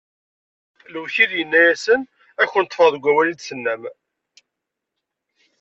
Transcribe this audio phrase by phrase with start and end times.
[0.91, 2.01] Lewkil inna-asen:
[2.41, 3.83] Ad ken-ṭṭfeɣ deg wawal i d-tennam!